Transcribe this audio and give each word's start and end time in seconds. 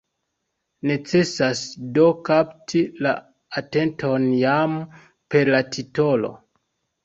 Necesas 0.91 1.61
do 1.99 2.07
kapti 2.31 2.81
la 3.07 3.13
atenton, 3.63 4.29
jam 4.43 4.77
per 5.35 5.57
la 5.57 5.65
titolo. 5.77 6.37